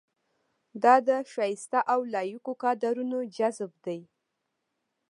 دا 0.83 0.95
د 1.07 1.09
شایسته 1.33 1.79
او 1.93 1.99
لایقو 2.13 2.53
کادرونو 2.63 3.19
جذب 3.35 3.71
دی. 3.85 3.99